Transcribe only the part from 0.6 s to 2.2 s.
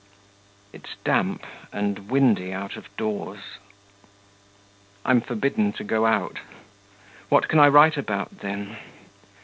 It's damp and